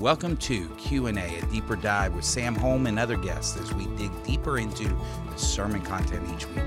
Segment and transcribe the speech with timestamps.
[0.00, 4.10] Welcome to Q&A, a deeper dive with Sam Holm and other guests as we dig
[4.24, 4.88] deeper into
[5.30, 6.64] the sermon content each week.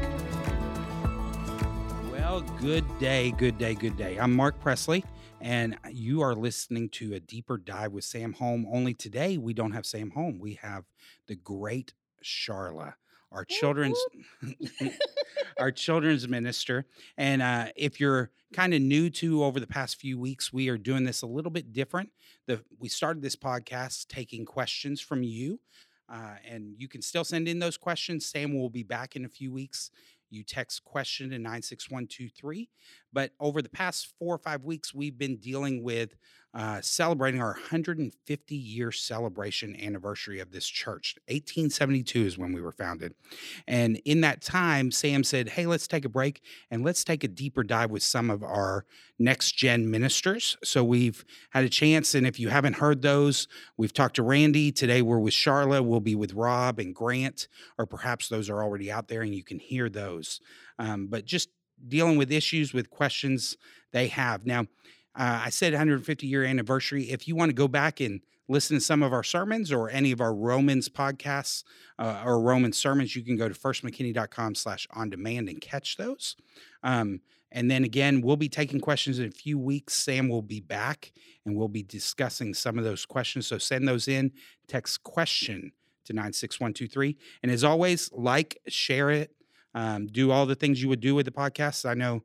[2.12, 4.18] Well, good day, good day, good day.
[4.20, 5.04] I'm Mark Presley,
[5.42, 8.68] and you are listening to a deeper dive with Sam Holm.
[8.72, 10.38] Only today we don't have Sam Holm.
[10.38, 10.84] We have
[11.28, 12.94] the great Charla,
[13.32, 13.98] our children's
[15.58, 16.86] our children's minister.
[17.18, 20.78] And uh, if you're kind of new to over the past few weeks, we are
[20.78, 22.12] doing this a little bit different.
[22.48, 25.60] The we started this podcast taking questions from you.
[26.12, 28.26] Uh, and you can still send in those questions.
[28.26, 29.90] Sam will be back in a few weeks
[30.34, 32.70] you text question to 96123.
[33.14, 36.16] But over the past four or five weeks, we've been dealing with
[36.54, 41.16] uh, celebrating our 150 year celebration anniversary of this church.
[41.28, 43.16] 1872 is when we were founded.
[43.68, 47.28] And in that time, Sam said, Hey, let's take a break and let's take a
[47.28, 48.86] deeper dive with some of our
[49.18, 50.58] next gen ministers.
[50.64, 52.14] So we've had a chance.
[52.14, 53.48] And if you haven't heard those,
[53.78, 54.72] we've talked to Randy.
[54.72, 55.84] Today we're with Charla.
[55.84, 57.48] We'll be with Rob and Grant,
[57.80, 60.40] or perhaps those are already out there and you can hear those.
[60.78, 61.50] Um, but just
[61.88, 63.58] dealing with issues with questions
[63.92, 64.46] they have.
[64.46, 64.66] Now,
[65.16, 67.04] uh, I said 150 year anniversary.
[67.12, 70.12] If you want to go back and listen to some of our sermons or any
[70.12, 71.64] of our Romans podcasts
[71.98, 76.36] uh, or Roman sermons, you can go to firstmckinney.com slash on demand and catch those.
[76.84, 79.94] Um, and then again, we'll be taking questions in a few weeks.
[79.94, 81.14] Sam will be back
[81.46, 83.46] and we'll be discussing some of those questions.
[83.46, 84.32] So send those in,
[84.68, 85.72] text question
[86.06, 87.16] to 96123.
[87.44, 89.36] And as always, like, share it,
[89.76, 91.88] um, do all the things you would do with the podcast.
[91.88, 92.24] I know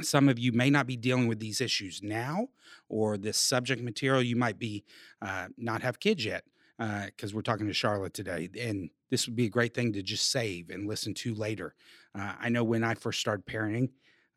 [0.00, 2.48] some of you may not be dealing with these issues now
[2.88, 4.84] or this subject material you might be
[5.20, 6.44] uh, not have kids yet
[6.78, 10.02] because uh, we're talking to charla today and this would be a great thing to
[10.02, 11.74] just save and listen to later
[12.18, 13.90] uh, i know when i first started parenting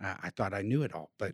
[0.04, 1.34] uh, i thought i knew it all but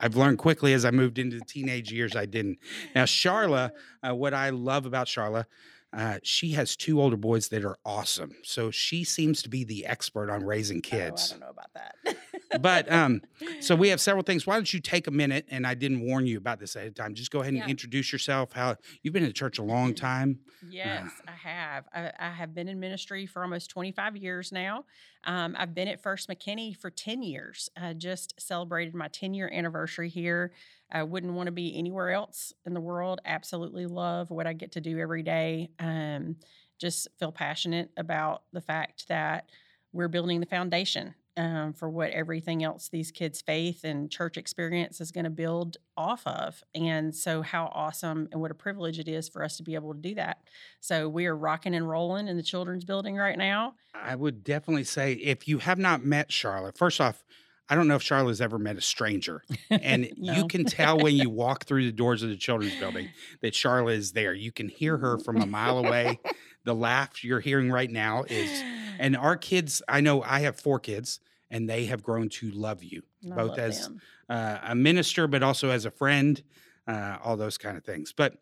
[0.00, 2.58] i've learned quickly as i moved into the teenage years i didn't
[2.94, 3.70] now charla
[4.08, 5.44] uh, what i love about charla
[5.92, 8.32] uh, she has two older boys that are awesome.
[8.44, 11.32] So she seems to be the expert on raising kids.
[11.32, 12.16] Oh, I don't know about that.
[12.60, 13.22] but um,
[13.60, 14.46] so we have several things.
[14.46, 15.46] Why don't you take a minute?
[15.50, 17.14] And I didn't warn you about this ahead of time.
[17.14, 17.68] Just go ahead and yeah.
[17.68, 18.52] introduce yourself.
[18.52, 20.40] How you've been in church a long time.
[20.68, 21.84] Yes, uh, I have.
[21.94, 24.84] I, I, have been in ministry for almost 25 years now.
[25.24, 27.70] Um, I've been at First McKinney for 10 years.
[27.76, 30.52] I just celebrated my 10 year anniversary here.
[30.92, 33.20] I wouldn't want to be anywhere else in the world.
[33.24, 35.70] Absolutely love what I get to do every day.
[35.78, 36.36] Um,
[36.78, 39.50] just feel passionate about the fact that
[39.92, 45.00] we're building the foundation um, for what everything else these kids' faith and church experience
[45.00, 46.62] is going to build off of.
[46.74, 49.94] And so, how awesome and what a privilege it is for us to be able
[49.94, 50.38] to do that.
[50.80, 53.74] So, we are rocking and rolling in the children's building right now.
[53.94, 57.24] I would definitely say if you have not met Charla, first off,
[57.70, 59.44] I don't know if Charla's ever met a stranger.
[59.70, 60.32] And no.
[60.32, 63.08] you can tell when you walk through the doors of the children's building
[63.42, 64.34] that Charla is there.
[64.34, 66.18] You can hear her from a mile away.
[66.64, 68.62] the laugh you're hearing right now is,
[68.98, 72.82] and our kids, I know I have four kids, and they have grown to love
[72.82, 73.88] you, I both love as
[74.28, 76.42] uh, a minister, but also as a friend,
[76.86, 78.12] uh, all those kind of things.
[78.12, 78.34] But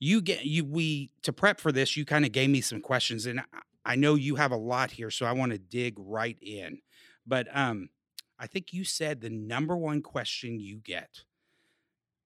[0.00, 3.26] you get, you, we, to prep for this, you kind of gave me some questions,
[3.26, 3.42] and
[3.84, 6.80] I know you have a lot here, so I want to dig right in.
[7.26, 7.88] But, um,
[8.42, 11.20] I think you said the number one question you get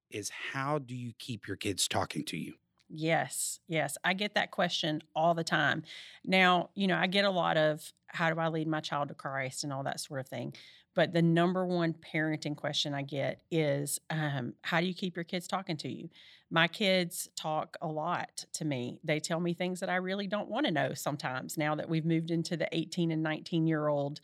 [0.09, 2.55] is how do you keep your kids talking to you?
[2.89, 3.99] Yes, yes.
[4.03, 5.83] I get that question all the time.
[6.25, 9.13] Now, you know, I get a lot of how do I lead my child to
[9.13, 10.55] Christ and all that sort of thing.
[10.95, 15.23] But the number one parenting question I get is um, how do you keep your
[15.23, 16.09] kids talking to you?
[16.49, 18.99] My kids talk a lot to me.
[19.03, 22.05] They tell me things that I really don't want to know sometimes now that we've
[22.05, 24.19] moved into the 18 and 19 year old,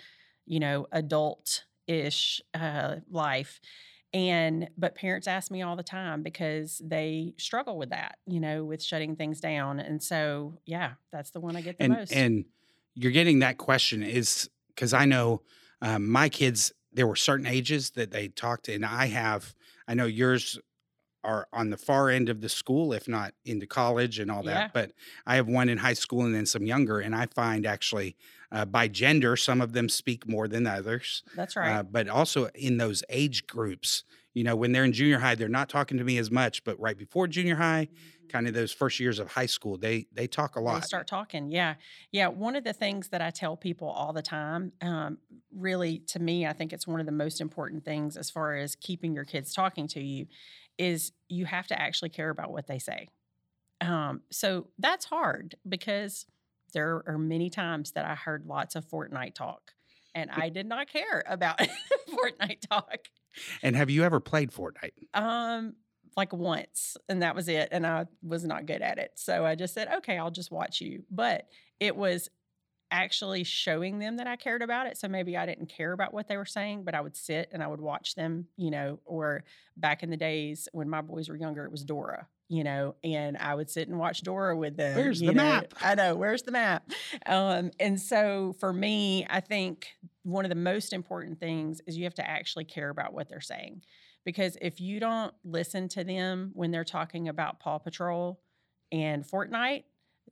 [0.48, 3.60] you know, adult ish uh, life
[4.14, 8.64] and but parents ask me all the time because they struggle with that you know
[8.64, 12.14] with shutting things down and so yeah that's the one i get the and, most.
[12.14, 12.46] and
[12.96, 15.42] you're getting that question is because i know
[15.82, 19.54] um, my kids there were certain ages that they talked to and i have
[19.88, 20.60] i know yours
[21.24, 24.54] are on the far end of the school, if not into college and all that.
[24.54, 24.70] Yeah.
[24.74, 24.92] But
[25.26, 28.16] I have one in high school and then some younger, and I find actually
[28.54, 31.24] uh, by gender, some of them speak more than others.
[31.36, 31.72] That's right.
[31.72, 34.04] Uh, but also in those age groups,
[34.34, 36.64] you know, when they're in junior high, they're not talking to me as much.
[36.64, 38.28] But right before junior high, mm-hmm.
[38.28, 40.82] kind of those first years of high school, they they talk a lot.
[40.82, 41.76] They start talking, yeah,
[42.12, 42.28] yeah.
[42.28, 45.18] One of the things that I tell people all the time, um,
[45.52, 48.76] really, to me, I think it's one of the most important things as far as
[48.76, 50.28] keeping your kids talking to you,
[50.78, 53.08] is you have to actually care about what they say.
[53.82, 56.26] Um, so that's hard because
[56.74, 59.74] there are many times that I heard lots of Fortnite talk
[60.16, 61.60] and I did not care about
[62.10, 62.98] Fortnite talk.
[63.62, 64.94] And have you ever played Fortnite?
[65.14, 65.74] Um,
[66.16, 67.70] like once, and that was it.
[67.72, 69.12] And I was not good at it.
[69.16, 71.04] So I just said, okay, I'll just watch you.
[71.10, 71.48] But
[71.80, 72.30] it was
[72.94, 74.98] actually showing them that I cared about it.
[74.98, 77.64] So maybe I didn't care about what they were saying, but I would sit and
[77.64, 79.44] I would watch them, you know, or
[79.76, 83.36] back in the days when my boys were younger, it was Dora, you know, and
[83.36, 84.96] I would sit and watch Dora with them.
[84.96, 85.44] Where's the know.
[85.44, 85.74] map?
[85.82, 86.88] I know, where's the map?
[87.26, 89.88] Um, and so for me, I think
[90.22, 93.42] one of the most important things is you have to actually care about what they're
[93.42, 93.82] saying.
[94.24, 98.40] Because if you don't listen to them when they're talking about Paw Patrol
[98.92, 99.84] and Fortnite,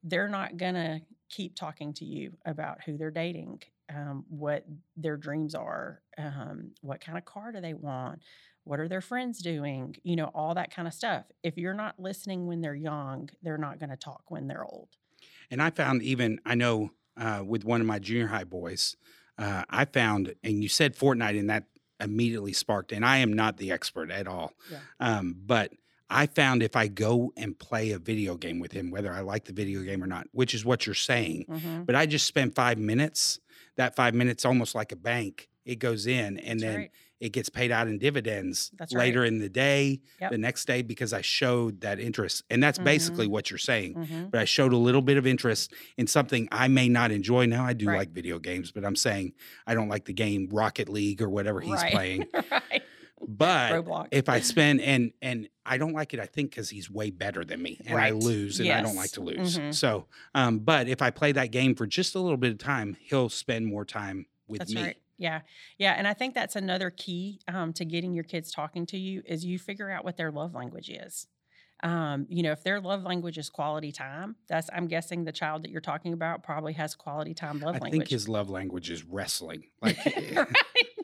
[0.03, 4.65] they're not going to keep talking to you about who they're dating, um, what
[4.97, 8.19] their dreams are, um, what kind of car do they want,
[8.63, 11.25] what are their friends doing, you know, all that kind of stuff.
[11.41, 14.89] If you're not listening when they're young, they're not going to talk when they're old.
[15.49, 18.95] And I found even I know uh, with one of my junior high boys,
[19.37, 21.65] uh, I found, and you said Fortnite, and that
[21.99, 22.91] immediately sparked.
[22.91, 24.79] And I am not the expert at all, Yeah.
[24.99, 25.71] um, but
[26.11, 29.45] I found if I go and play a video game with him, whether I like
[29.45, 31.85] the video game or not, which is what you're saying, Mhm.
[31.85, 33.39] but I just spend five minutes.
[33.77, 36.91] That five minutes, almost like a bank, it goes in, and That's then right.
[37.21, 39.05] it gets paid out in dividends That's right.
[39.05, 40.31] later in the day, Yep.
[40.31, 42.43] the next day, because I showed that interest.
[42.49, 44.31] And that's basically what you're saying Mhm.
[44.31, 47.45] but I showed a little bit of interest in something I may not enjoy.
[47.45, 47.97] Now I do Right.
[47.99, 49.33] like video games, but I'm saying
[49.65, 51.93] I don't like the game Rocket League or whatever he's Right.
[51.93, 52.25] playing.
[52.51, 52.83] right.
[53.27, 54.07] But Roblox.
[54.11, 57.43] if I spend and and I don't like it, I think because he's way better
[57.45, 59.57] than me, and I lose, and I don't like to lose.
[59.57, 59.73] Mhm.
[59.73, 62.97] So, um, but if I play that game for just a little bit of time,
[62.99, 64.81] he'll spend more time with That's me.
[64.81, 64.97] right.
[65.17, 65.41] Yeah.
[65.77, 65.93] Yeah.
[65.93, 69.45] And I think that's another key um, to getting your kids talking to you is
[69.45, 71.27] you figure out what their love language is.
[71.83, 75.63] Um, you know, if their love language is quality time, that's I'm guessing the child
[75.63, 77.87] that you're talking about probably has quality time love I language.
[77.89, 79.65] I think his love language is wrestling.
[79.81, 80.47] Like, right.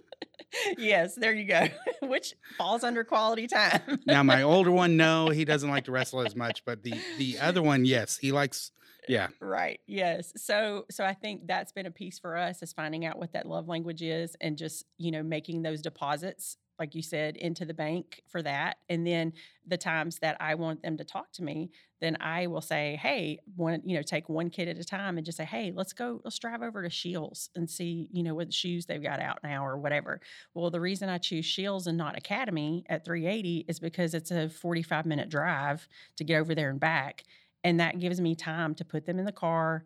[0.78, 1.68] yes, there you go.
[2.08, 4.00] Which falls under quality time.
[4.08, 7.40] now my older one, no, he doesn't like to wrestle as much, but the the
[7.40, 8.72] other one, yes, he likes.
[9.10, 9.80] Yeah, Right.
[9.88, 10.34] Yes.
[10.36, 13.46] So so I think that's been a piece for us is finding out what that
[13.46, 17.74] love language is and just, you know, making those deposits like you said into the
[17.74, 18.78] bank for that.
[18.90, 19.34] And then
[19.66, 23.40] the times that I want them to talk to me, then I will say, "Hey,
[23.56, 26.22] one, you know, take one kid at a time and just say, "Hey, let's go
[26.24, 29.66] let's drive over to Scheels and see, you know, what shoes they've got out now
[29.66, 30.22] or whatever."
[30.54, 34.50] Well, the reason I choose Scheels and not Academy at 380 is because it's a
[34.50, 35.88] 45 minute drive
[36.18, 37.24] to get over there and back
[37.64, 39.84] and that gives me time to put them in the car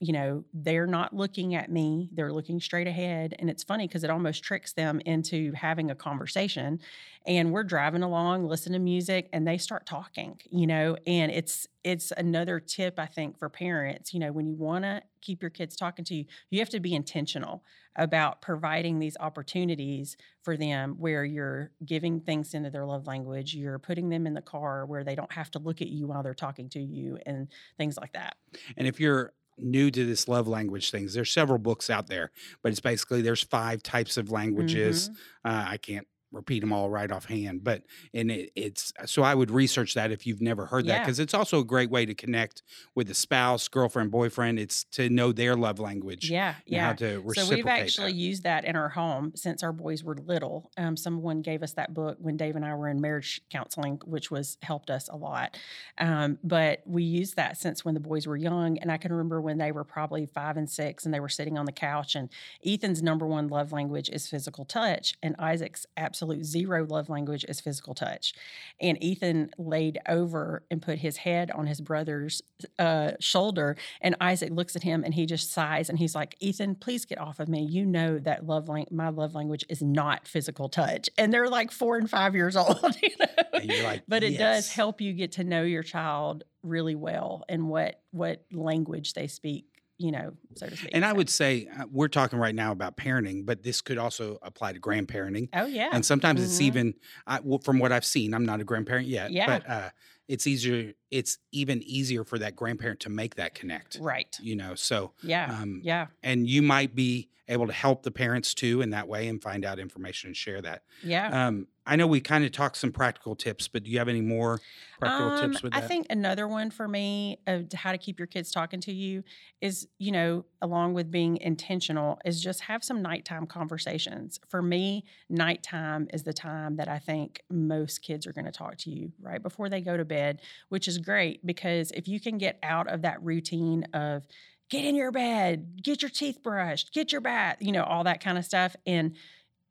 [0.00, 4.04] you know they're not looking at me they're looking straight ahead and it's funny because
[4.04, 6.78] it almost tricks them into having a conversation
[7.26, 11.66] and we're driving along listening to music and they start talking you know and it's
[11.84, 15.50] it's another tip i think for parents you know when you want to keep your
[15.50, 17.64] kids talking to you you have to be intentional
[17.96, 23.78] about providing these opportunities for them where you're giving things into their love language you're
[23.78, 26.34] putting them in the car where they don't have to look at you while they're
[26.34, 27.48] talking to you and
[27.78, 28.36] things like that.
[28.76, 32.30] And if you're new to this love language things, there's several books out there,
[32.62, 35.10] but it's basically there's five types of languages.
[35.10, 35.16] Mhm.
[35.44, 37.82] Uh, I can't repeat them all right offhand, but
[38.12, 41.34] and it, it's so I would research that if you've never heard that because it's
[41.34, 42.62] also a great way to connect
[42.94, 44.58] with a spouse, girlfriend, boyfriend.
[44.58, 46.30] It's to know their love language.
[46.30, 48.18] yeah and how yeah to so we've actually that.
[48.18, 50.70] used that in our home since our boys were little.
[50.76, 54.30] Um, someone gave us that book when Dave and I were in marriage counseling, which
[54.30, 55.56] was helped us a lot.
[55.98, 59.40] Um, but we used that since when the boys were young, and I can remember
[59.40, 62.14] when they were probably five and six, and they were sitting on the couch.
[62.14, 62.28] And
[62.64, 65.86] Ethan's number one love language is physical touch, and Isaac's
[66.24, 68.34] absolute zero love language is physical touch.
[68.80, 72.42] And Ethan laid over and put his head on his brother's
[72.78, 76.76] uh, shoulder, and Isaac looks at him and he just sighs and he's like, "Ethan,
[76.76, 77.62] please get off of me.
[77.62, 81.70] You know that love lang- my love language is not physical touch." And they're like
[81.70, 83.84] four and five years old, you know.
[83.84, 88.00] Like, but it does help you get to know your child really well and what
[88.10, 89.66] what language they speak,
[90.04, 90.90] you know, so to speak.
[90.92, 93.98] And I So- would say uh, we're talking right now about parenting, but this could
[93.98, 95.48] also apply to grandparenting.
[95.54, 96.66] oh yeah, And sometimes it's Mhm.
[96.66, 96.94] even
[97.26, 98.34] I, well, from what I've seen.
[98.34, 99.46] I'm not a grandparent yet, Yeah.
[99.46, 99.90] but uh,
[100.28, 100.92] it's easier.
[101.14, 103.98] It's even easier for that grandparent to make that connect.
[104.00, 108.10] right, You know, so yeah, um, yeah, and you might be able to help the
[108.10, 110.82] parents too in that way and find out information and share that.
[111.02, 111.46] yeah.
[111.46, 114.22] Um, I know we kind of talked some practical tips, but do you have any
[114.22, 114.58] more
[114.98, 118.26] practical Um, tips with I think another one for me of how to keep your
[118.26, 119.22] kids talking to you
[119.60, 124.40] is, you know, along with being intentional, is just have some nighttime conversations.
[124.48, 128.78] For me, nighttime is the time that I think most kids are going to talk
[128.78, 130.40] to you right before they go to bed,
[130.70, 134.26] which is great because if you can get out of that routine of
[134.70, 138.22] get in your bed, get your teeth brushed, get your bath, you know, all that
[138.22, 139.16] kind of stuff, and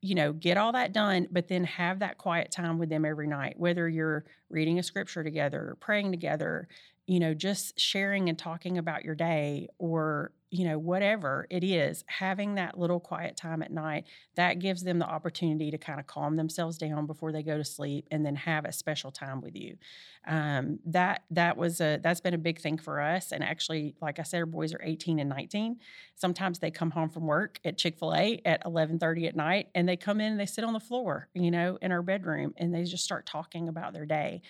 [0.00, 3.26] you know, get all that done, but then have that quiet time with them every
[3.26, 6.68] night, whether you're reading a scripture together, praying together,
[7.06, 12.04] you know, just sharing and talking about your day or, you know, whatever it is,
[12.06, 14.06] having that little quiet time at night,
[14.36, 17.64] that gives them the opportunity to kind of calm themselves down before they go to
[17.64, 19.76] sleep and then have a special time with you.
[20.26, 23.32] Um, that that was a that's been a big thing for us.
[23.32, 25.76] And actually, like I said, our boys are 18 and 19.
[26.14, 30.20] Sometimes they come home from work at Chick-fil-A at 11:30 at night and they come
[30.20, 33.04] in and they sit on the floor, you know, in our bedroom and they just
[33.04, 34.40] start talking about their day.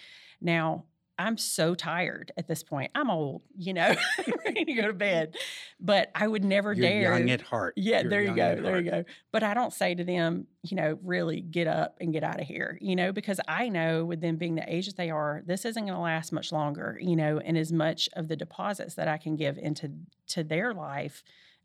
[0.40, 0.84] Now,
[1.18, 2.90] I'm so tired at this point.
[2.94, 3.94] I'm old, you know,
[4.44, 5.36] ready to go to bed.
[5.80, 7.18] But I would never You're dare.
[7.18, 7.74] young at heart.
[7.76, 8.56] Yeah, You're there you go.
[8.60, 9.04] There you go.
[9.32, 12.46] But I don't say to them, you know, really get up and get out of
[12.46, 15.64] here, you know, because I know with them being the age that they are, this
[15.64, 19.08] isn't going to last much longer, you know, and as much of the deposits that
[19.08, 19.92] I can give into
[20.28, 21.22] to their life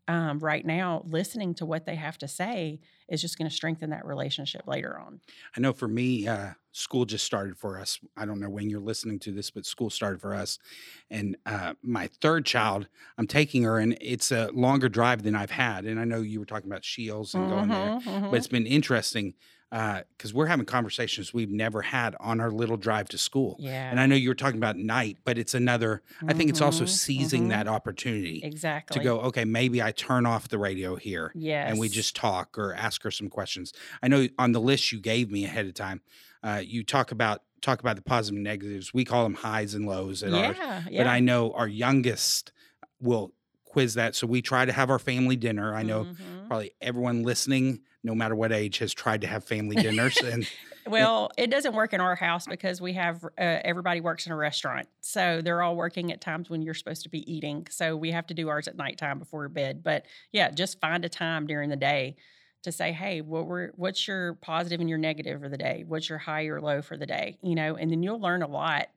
[0.09, 3.91] um, right now, listening to what they have to say is just going to strengthen
[3.91, 5.21] that relationship later on.
[5.55, 7.99] I know for me, uh, school just started for us.
[8.17, 10.59] I don't know when you're listening to this, but school started for us.
[11.09, 12.87] And uh, my third child,
[13.17, 15.85] I'm taking her, and it's a longer drive than I've had.
[15.85, 18.29] And I know you were talking about Scheels and going there, Mhm, mhm.
[18.29, 19.35] but it's been interesting
[19.71, 23.55] because we're having conversations we've never had on our little drive to school.
[23.59, 23.91] yeah.
[23.91, 26.85] And I know you were talking about night, but it's another, I think it's also
[26.85, 27.49] Mhm, seizing mhm.
[27.49, 31.69] that opportunity exactly to go, okay, maybe I turn off the radio here Yes.
[31.69, 33.71] and we just talk or ask her some questions.
[34.01, 36.01] I know on the list you gave me ahead of time,
[36.43, 38.93] uh, you talk about talk about the positive and negatives.
[38.93, 41.07] We call them highs and lows at ours, yeah, but.
[41.07, 42.53] I know our youngest
[43.01, 43.33] will
[43.65, 44.15] quiz that.
[44.15, 45.75] So we try to have our family dinner.
[45.75, 46.47] I know Mhm.
[46.47, 50.47] probably everyone listening, no matter what age, has tried to have family dinners, and
[50.87, 54.35] Well, it doesn't work in our house because we have uh, everybody works in a
[54.35, 54.87] restaurant.
[55.01, 57.67] So they're all working at times when you're supposed to be eating.
[57.69, 59.83] So we have to do ours at nighttime before bed.
[59.83, 62.15] But yeah, just find a time during the day
[62.63, 65.83] to say, hey, what were what's your positive and your negative for the day?
[65.87, 67.37] What's your high or low for the day?
[67.41, 68.87] You know, and then you'll learn a lot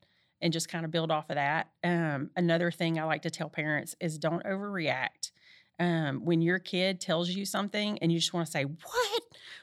[0.41, 1.69] and just kind of build off of that.
[1.85, 5.31] Um, another thing I like to tell parents is don't overreact.
[5.83, 9.23] Um, when your kid tells you something and you just want to say, What?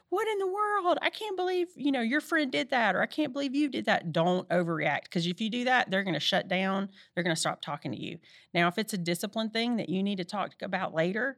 [0.10, 0.98] What in the world?
[1.04, 3.86] I can't believe, you know, your friend did that, or I can't believe you did
[3.86, 4.12] that.
[4.12, 5.04] Don't overreact.
[5.04, 6.90] Because if you do that, they're going to shut down.
[7.14, 8.18] They're going to stop talking to you.
[8.52, 11.38] Now, if it's a discipline thing that you need to talk about later,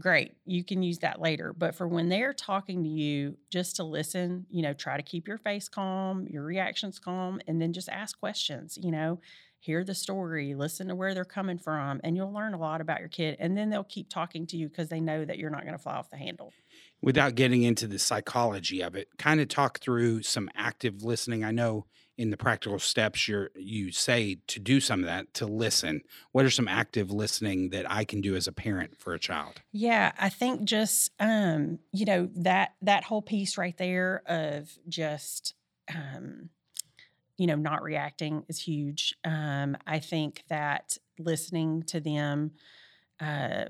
[0.00, 0.32] great.
[0.44, 1.54] You can use that later.
[1.56, 5.28] But for when they're talking to you, just to listen, you know, try to keep
[5.28, 9.20] your face calm, your reactions calm, and then just ask questions, you know,
[9.60, 13.00] hear the story, listen to where they're coming from, and you'll learn a lot about
[13.00, 13.36] your kid.
[13.38, 15.82] And then they'll keep talking to you because they know that you're not going to
[15.82, 16.52] fly off the handle.
[17.02, 21.44] without getting into the psychology of it, kind of talk through some active listening.
[21.44, 21.86] I know
[22.16, 26.02] in the practical steps you're you say to do some of that to listen.
[26.32, 29.62] What are some active listening that I can do as a parent for a child?
[29.72, 35.54] Yeah, I think just um, you know, that that whole piece right there of just
[35.94, 36.50] um
[37.38, 39.14] you know, not reacting is huge.
[39.24, 42.52] Um, I think that listening to them
[43.20, 43.64] uh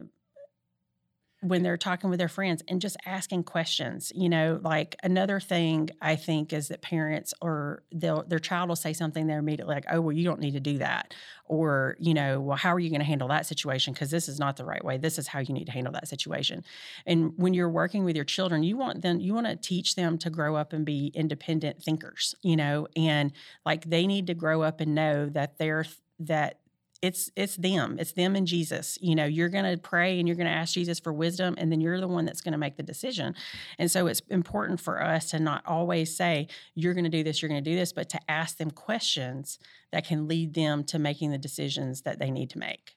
[1.41, 5.89] when they're talking with their friends and just asking questions you know like another thing
[6.03, 10.01] i think is that parents or their child will say something they're immediately like oh
[10.01, 11.15] well you don't need to do that
[11.47, 13.93] or you know well how are you going to handle that situation?
[13.93, 14.99] Because this is not the right way.
[14.99, 16.65] This is how you need to handle that situation.
[17.07, 20.19] And when you're working with your children you want them you want to teach them
[20.19, 23.33] to grow up and be independent thinkers you know and
[23.65, 25.87] like they need to grow up and know that they're
[26.21, 26.59] that
[27.01, 30.37] it's it's them it's them and jesus you know you're going to pray and you're
[30.37, 32.77] going to ask jesus for wisdom and then you're the one that's going to make
[32.77, 33.35] the decision
[33.79, 37.41] and so it's important for us to not always say you're going to do this
[37.41, 39.59] you're going to do this but to ask them questions
[39.93, 42.97] that can lead them to making the decisions that they need to make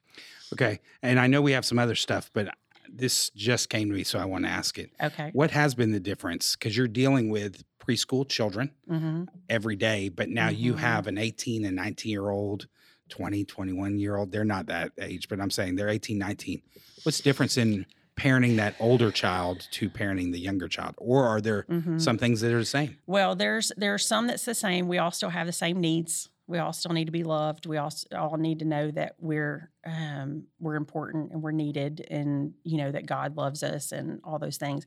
[0.54, 0.80] Okay.
[1.02, 2.50] And I know we have some other stuff, but
[2.90, 4.92] this just came to me, so I want to ask it.
[5.02, 6.56] okay What has been the difference?
[6.56, 10.80] Because you're dealing with preschool children hmm every day, but now you Mhm.
[10.80, 12.68] have an 18 and 19 year old,
[13.12, 14.32] 20, 21 year old.
[14.32, 16.62] They're not that age, but I'm saying they're 18, 19.
[17.04, 17.86] What's the difference in
[18.18, 20.96] parenting that older child to parenting the younger child?
[20.98, 22.98] Or are there hmm some things that are the same?
[23.06, 24.88] Well, there's there's some that's the same.
[24.88, 26.30] We all still have the same needs.
[26.48, 27.66] We all still need to be loved.
[27.66, 32.54] We all all need to know that we're um, we're important and we're needed, and
[32.64, 34.86] you know that God loves us and all those things.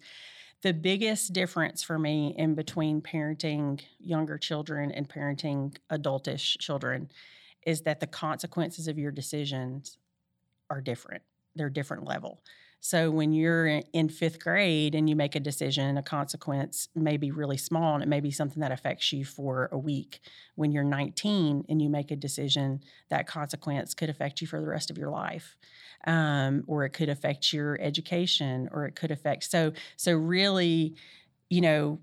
[0.62, 7.10] The biggest difference for me in between parenting younger children and parenting adultish children
[7.66, 9.99] is that the consequences of your decisions
[10.71, 11.23] are different.
[11.54, 12.42] They're different level.
[12.80, 17.30] So when you're in- fifth grade and you make a decision, a consequence may be
[17.30, 20.21] really small and it may be something that affects you for a week.
[20.54, 24.66] When you're 19 and you make a decision, that consequence could affect you for the
[24.66, 25.56] rest of your life.
[26.06, 30.97] Um, or it could affect your education or it could affect so so really,
[31.49, 32.00] you know,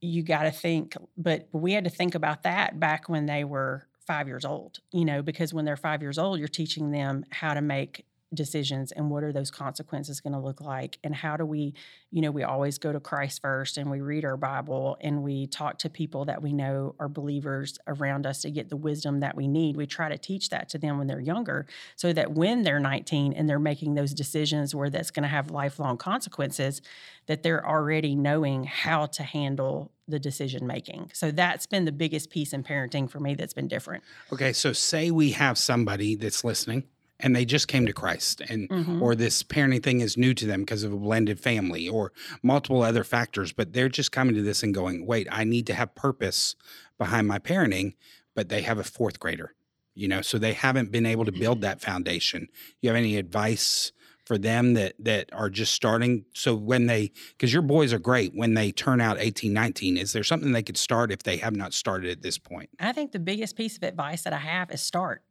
[0.00, 3.88] you got to think, but we had to think about that back when they were
[4.06, 7.54] five years old, you know, because when they're five years old, you're teaching them how
[7.54, 11.44] to make decisions and what are those consequences going to look like and how do
[11.44, 11.74] we
[12.10, 15.46] you know we always go to christ first and we read our bible and we
[15.48, 19.36] talk to people that we know are believers around us to get the wisdom that
[19.36, 19.76] we need.
[19.76, 23.32] We try to teach that to them when they're younger so that when they're 19
[23.32, 26.80] and they're making those decisions where that's going to have lifelong consequences
[27.26, 31.10] that they're already knowing how to handle the decision making.
[31.14, 34.02] So that's been the biggest piece in parenting for me that's been different.
[34.32, 36.84] Okay, so say we have somebody that's listening
[37.22, 39.00] and they just came to Christ and Mhm.
[39.00, 42.12] or this parenting thing is new to them because of a blended family or
[42.42, 45.74] multiple other factors, but they're just coming to this and going, "Wait, I need to
[45.74, 46.56] have purpose
[46.98, 47.94] behind my parenting,"
[48.34, 49.54] but they have a fourth grader.
[49.94, 52.48] You know, so they haven't been able to build that foundation.
[52.80, 53.92] You have any advice
[54.24, 58.32] for them that that are just starting so when they because your boys are great
[58.32, 61.56] when they turn out 18 19 is there something they could start if they have
[61.56, 64.70] not started at this point I think the biggest piece of advice that I have
[64.70, 65.22] is start.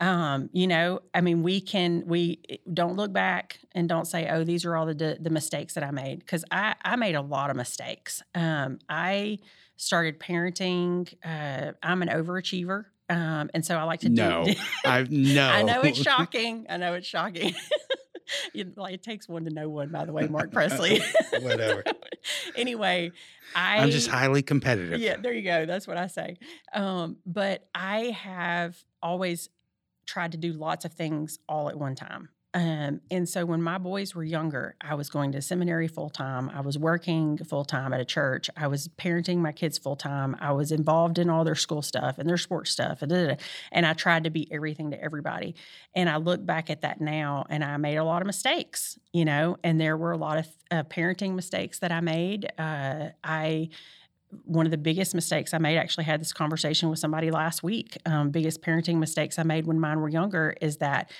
[0.00, 4.28] Um, you know, I mean, we can we eh, don't look back and don't say,
[4.30, 7.20] "Oh, these are all the the, mistakes that I made," because I I made a
[7.20, 8.22] lot of mistakes.
[8.34, 9.38] Um, I
[9.76, 11.12] started parenting.
[11.24, 14.44] Uh, I'm an overachiever, um, and so I like to No.
[14.44, 14.54] do.
[14.86, 16.66] i no I know it's shocking.
[16.70, 17.54] I know it's shocking.
[18.54, 21.02] You- like it takes one to know one, by the way, Mark Presley.
[21.40, 21.82] Whatever.
[22.54, 23.10] anyway,
[23.56, 25.66] I i'm just highly competitive yeah, there you go.
[25.66, 26.36] That's what I say.
[26.72, 29.48] Um, but I have always
[30.10, 32.28] tried to do lots of things all at one time.
[32.52, 36.50] Um, and so when my boys were younger, I was going to seminary full time.
[36.50, 38.50] I was working full time at a church.
[38.56, 40.36] I was parenting my kids full time.
[40.40, 43.02] I was involved in all their school stuff and their sports stuff.
[43.02, 43.42] And, da, da, da.
[43.70, 45.54] and I tried to be everything to everybody.
[45.94, 49.24] And I look back at that now and I made a lot of mistakes, you
[49.24, 52.50] know, and there were a lot of uh, parenting mistakes that I made.
[52.58, 53.68] Uh, I,
[54.44, 57.96] one of the biggest mistakes I made, actually had this conversation with somebody last week.
[58.06, 61.10] Um, biggest parenting mistakes I made when mine were younger is that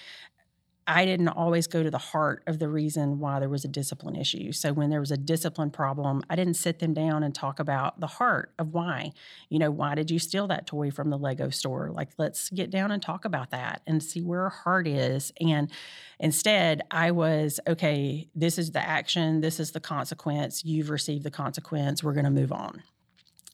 [0.87, 4.17] I didn't always go to the heart of the reason why there was a discipline
[4.17, 4.51] issue.
[4.51, 8.01] So when there was a discipline problem, I didn't sit them down and talk about
[8.01, 9.13] the heart of why.
[9.51, 11.91] You know, why did you steal that toy from the Lego store?
[11.93, 15.33] Like, let's get down and talk about that and see where our heart is.
[15.41, 15.71] And
[16.19, 20.65] instead, I was, okay, this is the action, this is the consequence.
[20.65, 22.03] You've received the consequence.
[22.03, 22.83] We're going to move on.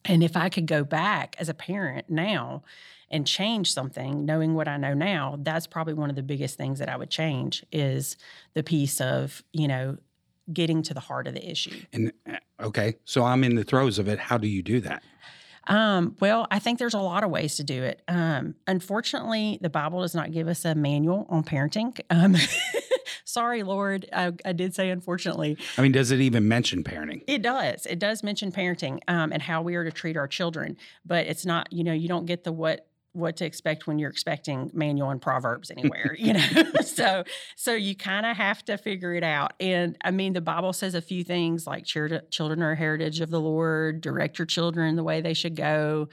[0.08, 2.62] And if I could go back as a parent now
[3.10, 6.78] and change something, knowing what I know now, that's probably one of the biggest things
[6.78, 8.16] that I would change is
[8.54, 9.96] the piece of, you know,
[10.52, 11.80] getting to the heart of the issue.
[11.92, 14.18] And uh, okay, so I'm in the throes of it.
[14.18, 15.02] How do you do that?
[15.68, 18.02] Um, well, I think there's a lot of ways to do it.
[18.06, 21.98] Um, unfortunately, the Bible does not give us a manual on parenting.
[22.08, 22.36] Um,
[23.36, 25.58] sorry, Lord, I, I did say unfortunately.
[25.76, 27.22] I mean, does it even mention parenting?
[27.26, 27.84] It does.
[27.84, 31.44] It does mention parenting um, and how we are to treat our children, but it's
[31.44, 31.70] not.
[31.70, 35.22] You know, you don't get the what what to expect when you're expecting manual and
[35.22, 37.24] proverbs anywhere you know so
[37.56, 40.94] so you kind of have to figure it out and i mean the bible says
[40.94, 44.96] a few things like children children are a heritage of the lord direct your children
[44.96, 46.06] the way they should go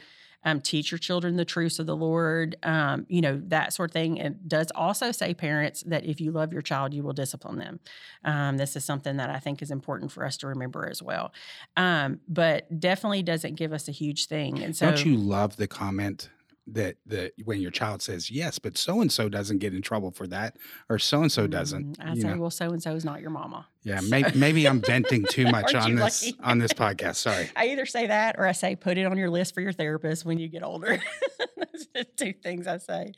[0.46, 3.94] um, teach your children the truths of the lord um, you know that sort of
[3.94, 4.18] thing.
[4.18, 7.80] It does also say parents that if you love your child you will discipline them.
[8.24, 11.34] Um, this is something that i think is important for us to remember as well.
[11.78, 14.62] Um, but definitely doesn't give us a huge thing.
[14.62, 16.30] And so Don't you love the comment
[16.68, 20.12] that that when your child says yes, but so and so doesn't get in trouble
[20.12, 20.58] for that,
[20.90, 21.98] or so and so doesn't?
[22.00, 22.38] Mm, I say, know?
[22.42, 23.68] well, so and so is not your mama.
[23.84, 26.40] Yeah, so- maybe, maybe I'm venting too much on this lucky?
[26.44, 27.16] on this podcast.
[27.16, 27.50] Sorry.
[27.56, 30.26] I either say that or I say put it on your list for your therapist
[30.26, 31.00] when you get older.
[31.58, 33.14] Those are the two things I say.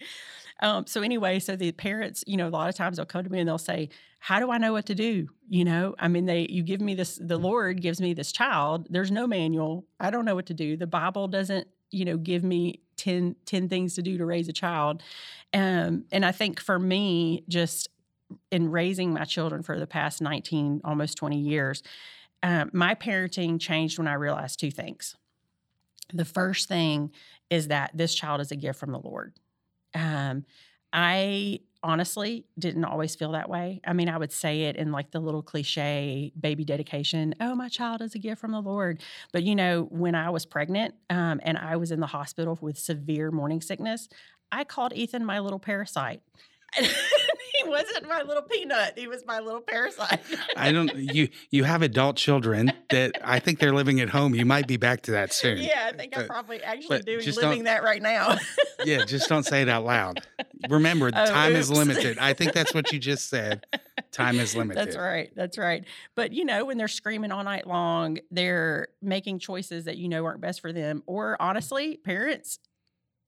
[0.62, 3.29] Um, so anyway, so the parents, you know, a lot of times they'll come to
[3.29, 6.25] me and they'll say, "How do I know what to do?" You know, I mean,
[6.25, 8.88] they you give me this, the Lord gives me this child.
[8.89, 9.86] There's no manual.
[9.99, 10.77] I don't know what to do.
[10.77, 14.53] The Bible doesn't, you know, give me 10, 10 things to do to raise a
[14.53, 15.03] child.
[15.53, 17.89] Um, and I think for me, just
[18.51, 21.84] in raising my children for the past 19, almost 20 years,
[22.43, 25.15] um, my parenting changed when I realized two things.
[26.13, 27.12] The first thing
[27.49, 29.34] is that this child is a gift from the Lord.
[29.93, 30.45] Um,
[30.91, 33.80] I honestly didn't always feel that way.
[33.86, 37.69] I mean, I would say it in like the little cliche baby dedication oh, my
[37.69, 39.02] child is a gift from the Lord.
[39.32, 42.78] But, you know, when I was pregnant um, and I was in the hospital with
[42.78, 44.10] severe morning sickness,
[44.52, 46.21] I called Ethan my little parasite.
[47.65, 50.19] he wasn't my little peanut, he was my little parasite.
[50.58, 50.95] I don't.
[50.95, 54.36] You you have adult children that I think they're living at home.
[54.36, 55.58] You might be back to that soon.
[55.58, 58.38] Yeah, I think I'm probably actually doing living that right now.
[58.84, 60.21] Yeah, just don't say it out loud.
[60.69, 62.19] Remember, Oh, time is limited.
[62.19, 63.65] I think that's what you just said.
[64.12, 64.80] Time is limited.
[64.86, 65.32] That's right.
[65.36, 65.86] That's right.
[66.13, 70.23] But you know, when they're screaming all night long, they're making choices that you know
[70.25, 71.01] aren't best for them.
[71.08, 72.60] Or honestly, parents,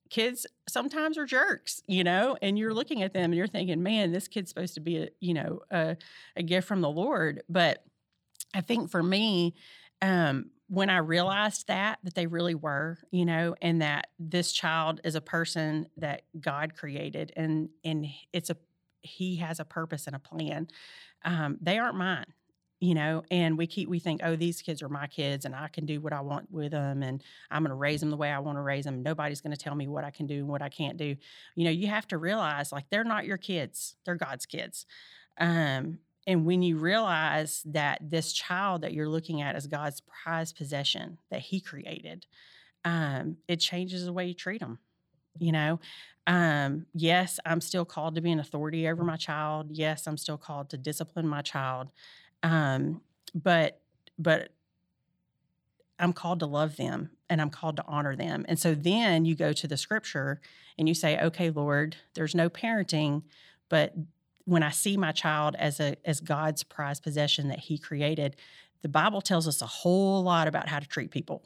[0.10, 4.12] kids sometimes are jerks, you know, and you're looking at them and you're thinking, man,
[4.12, 5.98] this kid's supposed to be a, you know, a,
[6.36, 7.44] a gift from the Lord.
[7.50, 7.84] But
[8.54, 9.56] I think for me,
[10.02, 15.00] um, when I realized that, that they really were, you know, and that this child
[15.04, 18.58] is a person that God created and and it's a
[19.02, 20.68] he has a purpose and a plan.
[21.24, 22.26] Um, they aren't mine,
[22.80, 25.68] you know, and we keep we think, oh, these kids are my kids and I
[25.68, 28.32] can do what I want with them and I'm going to raise them the way
[28.32, 29.02] I want to raise them.
[29.02, 31.16] Nobody's going to tell me what I can do and what I can't do.
[31.56, 34.86] You know, you have to realize like they're not your kids; they're God's kids.
[35.40, 40.58] Um, and when you realize that this child that you're looking at is God's prized
[40.58, 42.26] possession that He created,
[42.86, 44.78] um, it changes the way you treat them.
[45.40, 45.80] You know,
[46.28, 49.70] um, yes, I'm still called to be an authority over my child.
[49.72, 51.90] Yes, I'm still called to discipline my child.
[52.44, 53.02] Um,
[53.34, 53.80] but,
[54.18, 54.50] but
[56.00, 58.46] I'm called to love them and I'm called to honor them.
[58.48, 60.40] And so then you go to the scripture
[60.78, 63.24] and you say, okay, Lord, there's no parenting,
[63.70, 63.94] but
[64.48, 68.38] when I see my child as a as God's prized possession that He created,
[68.82, 71.44] the Bible tells us a whole lot about how to treat people.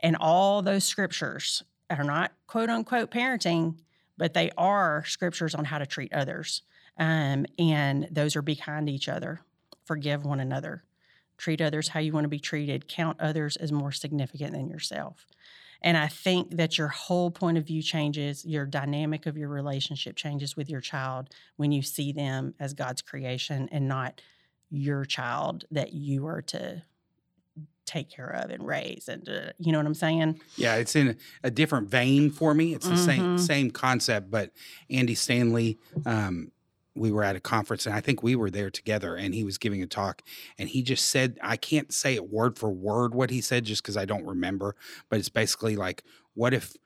[0.00, 3.76] And all those scriptures are not quote unquote parenting,
[4.18, 6.62] but they are scriptures on how to treat others.
[6.98, 9.40] Um, and those are be kind to each other,
[9.84, 10.84] forgive one another,
[11.36, 15.26] treat others how you want to be treated, count others as more significant than yourself.
[15.82, 20.16] And I think that your whole point of view changes, your dynamic of your relationship
[20.16, 24.22] changes with your child when you see them as God's creation and not
[24.70, 26.82] your child that you are to
[27.86, 31.16] take care of and raise and uh, you know what i'm saying yeah it's in
[31.42, 33.36] a different vein for me it's the mm-hmm.
[33.36, 34.50] same same concept but
[34.88, 36.50] andy stanley um,
[36.94, 39.58] we were at a conference and I think we were there together and he was
[39.58, 40.22] giving a talk
[40.58, 43.82] and he just said I can't say it word for word what he said just
[43.82, 44.76] cuz I don't remember
[45.08, 46.04] but it's basically like
[46.34, 46.76] what if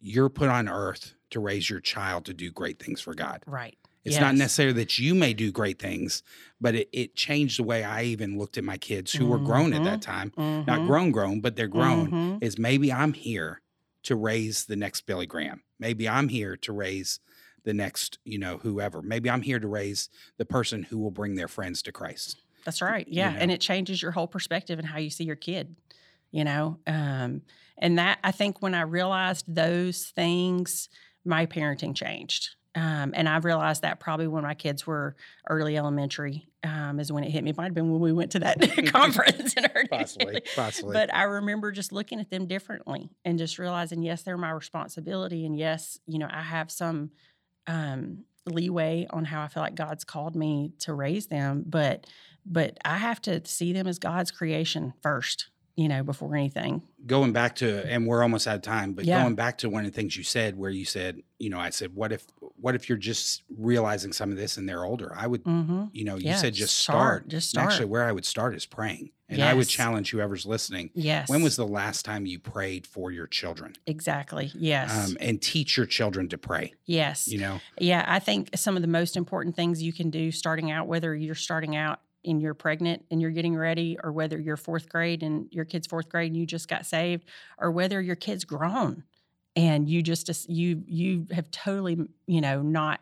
[0.00, 3.42] you're put on earth to raise your child to do great things for God.
[3.46, 3.76] Right.
[4.04, 4.22] It's yes.
[4.22, 6.22] not necessarily that you may do great things,
[6.60, 9.32] but it, it changed the way I even looked at my kids who mm-hmm.
[9.32, 10.10] were grown at that mm-hmm.
[10.10, 10.30] time.
[10.30, 10.70] Mm-hmm.
[10.70, 12.06] Not grown, grown, but they're grown.
[12.06, 12.38] Mm-hmm.
[12.40, 13.60] Is maybe I'm here
[14.04, 15.62] to raise the next Billy Graham.
[15.78, 17.20] Maybe I'm here to raise
[17.68, 19.02] the next, you know, whoever.
[19.02, 22.40] Maybe I'm here to raise the person who will bring their friends to Christ.
[22.64, 23.06] That's right.
[23.06, 23.28] Yeah.
[23.28, 23.42] You know?
[23.42, 25.76] And it changes your whole perspective and how you see your kid,
[26.30, 26.78] you know?
[26.86, 27.42] Um,
[27.76, 30.88] and that, I think when I realized those things,
[31.26, 32.54] my parenting changed.
[32.74, 35.14] Um, and I realized that probably when my kids were
[35.50, 37.50] early elementary um, is when it hit me.
[37.50, 38.60] It might have been when we went to that
[38.92, 40.94] conference in our possibly, possibly.
[40.94, 45.44] But I remember just looking at them differently and just realizing, yes, they're my responsibility,
[45.44, 47.10] and yes, you know, I have some
[47.68, 52.06] um, leeway on how I feel like God's called me to raise them, but
[52.50, 56.82] but I have to see them as God's creation first, you know, before anything.
[57.06, 59.22] Going back to, and we're almost out of time, but yeah.
[59.22, 61.70] going back to one of the things you said, where you said, you know, I
[61.70, 65.14] said, what if, what if you're just realizing some of this and they're older?
[65.16, 65.84] I would, mm-hmm.
[65.92, 67.28] you know, you yeah, said just start, start.
[67.28, 67.70] Just start.
[67.70, 69.10] actually, where I would start is praying.
[69.28, 69.52] And yes.
[69.52, 70.90] I would challenge whoever's listening.
[70.94, 71.28] Yes.
[71.28, 73.74] When was the last time you prayed for your children?
[73.86, 74.50] Exactly.
[74.54, 75.10] Yes.
[75.10, 76.74] Um, and teach your children to pray.
[76.86, 77.28] Yes.
[77.28, 77.60] You know?
[77.78, 78.04] Yeah.
[78.08, 81.36] I think some of the most important things you can do starting out, whether you're
[81.36, 85.48] starting out and you're pregnant and you're getting ready, or whether you're fourth grade and
[85.50, 87.24] your kid's fourth grade and you just got saved,
[87.58, 89.04] or whether your kid's grown
[89.56, 93.00] and you just you you have totally you know not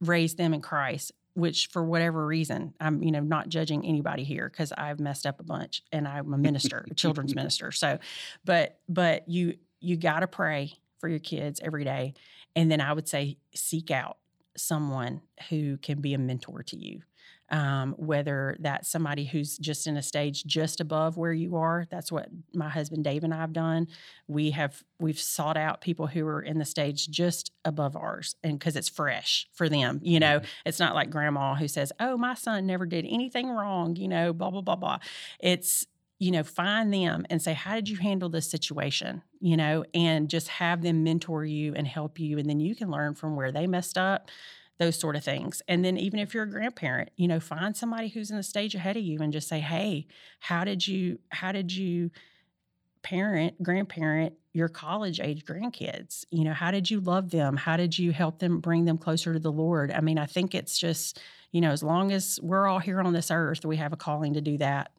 [0.00, 4.48] raised them in Christ which for whatever reason i'm you know not judging anybody here
[4.48, 7.70] because i've messed up a bunch and i'm a minister a children's minister.
[7.70, 7.98] So
[8.44, 12.14] but but you you got to pray for your kids every day.
[12.56, 14.16] And then i would say seek out
[14.56, 17.02] someone who can be a mentor to you
[17.50, 21.86] um, whether that's somebody who's just in a stage just above where you are.
[21.90, 23.88] That's what my husband Dave and I have done.
[24.26, 28.58] We have we've sought out people who are in the stage just above ours, and
[28.58, 30.46] because it's fresh for them, you know, mm-hmm.
[30.64, 34.32] it's not like grandma who says, "Oh, my son never did anything wrong," you know,
[34.32, 34.98] blah blah blah blah.
[35.38, 35.86] It's
[36.18, 39.22] you know, find them and say, How did you handle this situation?
[39.40, 42.38] You know, and just have them mentor you and help you.
[42.38, 44.30] And then you can learn from where they messed up
[44.78, 45.62] those sort of things.
[45.68, 48.74] And then even if you're a grandparent, you know, find somebody who's in the stage
[48.74, 50.06] ahead of you and just say, "Hey,
[50.40, 52.10] how did you how did you
[53.02, 56.24] parent, grandparent your college age grandkids?
[56.30, 57.56] You know, how did you love them?
[57.56, 60.54] How did you help them bring them closer to the Lord?" I mean, I think
[60.54, 61.20] it's just,
[61.52, 64.34] you know, as long as we're all here on this earth, we have a calling
[64.34, 64.92] to do that.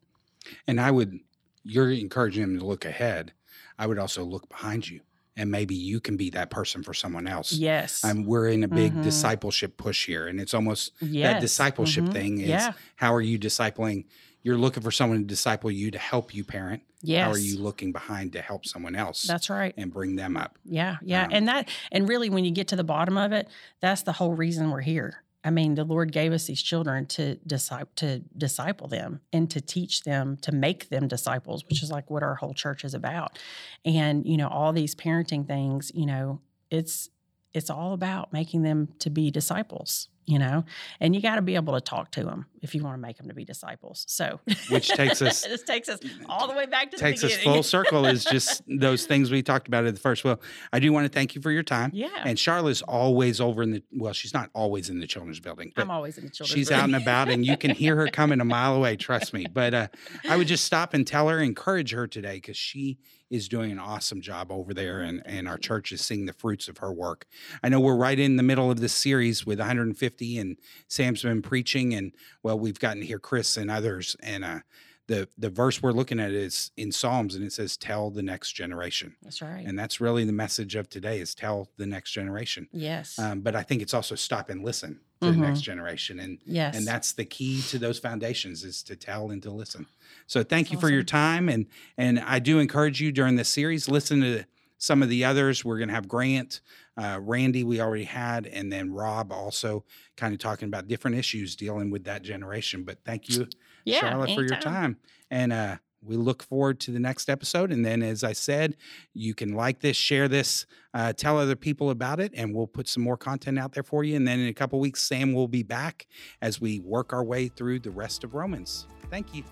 [0.66, 1.20] And I would
[1.64, 3.32] you're encouraging them to look ahead.
[3.78, 5.00] I would also look behind you
[5.38, 7.52] and maybe you can be that person for someone else.
[7.52, 8.04] Yes.
[8.04, 9.02] Um, we're in a big Mhm.
[9.04, 11.40] discipleship push here, and it's almost that yes.
[11.40, 12.12] discipleship Mhm.
[12.12, 12.72] thing is Yeah.
[12.96, 14.04] how are you discipling?
[14.42, 16.82] You're looking for someone to disciple you to help you parent.
[17.02, 17.24] Yes.
[17.24, 19.72] How are you looking behind to help someone else That's right.
[19.76, 20.58] and bring them up?
[20.64, 21.24] Yeah, yeah.
[21.24, 23.48] Um, and that and really when you get to the bottom of it,
[23.80, 25.22] that's the whole reason we're here.
[25.44, 29.60] I mean, the Lord gave us these children to disciple to disciple them and to
[29.60, 33.38] teach them to make them disciples, which is like what our whole church is about.
[33.84, 37.10] And, you know, all these parenting things, you know, it's
[37.54, 40.64] it's all about making them to be disciples, you know.
[41.00, 43.16] And you got to be able to talk to them if you want to make
[43.16, 44.04] them to be disciples.
[44.08, 47.62] So Which takes us- this takes us all the way back to Takes us full
[47.62, 50.24] circle is just those things we talked about at the first.
[50.24, 50.40] Well,
[50.72, 51.90] I do want to thank you for your time.
[51.94, 52.08] Yeah.
[52.24, 55.90] And Charla's always over in the well, she's not always in the children's building, I'm
[55.90, 56.80] always in the children's she's room.
[56.80, 59.46] out and about and you can hear her coming a mile away, trust me.
[59.50, 59.88] But uh,
[60.28, 62.98] I would just stop and tell her, encourage her today because she
[63.30, 66.68] is doing an awesome job over there and, and our church is seeing the fruits
[66.68, 67.26] of her work.
[67.62, 70.56] I know we're right in the middle of this series with 150 and
[70.88, 74.60] Sam's been preaching and well, we've gotten to hear Chris and others and uh,
[75.08, 78.52] the the verse we're looking at is in Psalms and it says tell the next
[78.52, 79.16] generation.
[79.22, 79.64] That's right.
[79.66, 82.68] And that's really the message of today is tell the next generation.
[82.70, 83.18] yes.
[83.18, 86.76] Um, but I think it's also stop and listen to the next generation and yes.
[86.76, 89.86] and that's the key to those foundations is to tell and to listen
[90.26, 91.66] so thank That's you for your time and
[91.96, 94.44] and i do encourage you during this series listen to
[94.78, 96.60] some of the others we're going to have grant
[96.96, 99.84] uh, randy we already had and then rob also
[100.16, 103.48] kind of talking about different issues dealing with that generation but thank you
[103.88, 104.98] yeah, charla for your time
[105.30, 108.76] and uh we look forward to the next episode and then as i said
[109.14, 112.88] you can like this share this uh, tell other people about it and we'll put
[112.88, 115.48] some more content out there for you and then in a couple weeks sam will
[115.48, 116.06] be back
[116.40, 118.86] as we work our way through the rest of romans.
[119.10, 119.44] Thank you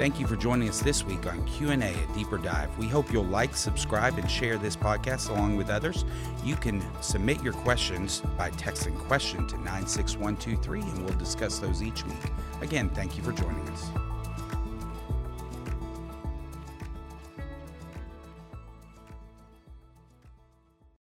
[0.00, 2.70] Thank you for joining us this week on Q&A at Deeper Dive.
[2.78, 6.06] We hope you'll like, subscribe, and share this podcast along with others.
[6.42, 12.06] You can submit your questions by texting question to 96123 and we'll discuss those each
[12.06, 12.14] week.
[12.62, 14.09] Again, thank you for joining us.